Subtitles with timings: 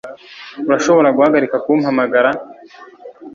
[0.67, 2.29] urashobora guhagarika kumpamagara